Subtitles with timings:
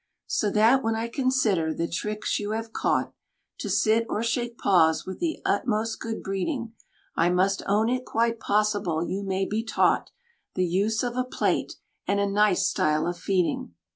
[0.25, 3.13] So that when I consider the tricks you have caught,
[3.59, 6.73] To sit or shake paws with the utmost good breeding,
[7.15, 10.09] I must own it quite possible you may be taught
[10.55, 11.73] The use of a plate,
[12.07, 13.75] and a nice style of feeding.